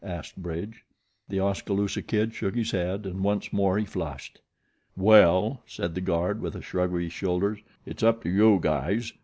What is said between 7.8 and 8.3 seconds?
"it's up to